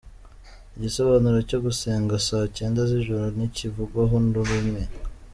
[0.75, 4.15] Igisobanuro cyo gusenga saa cyenda z’ijoro ntikivugwaho
[4.51, 4.81] rumwe.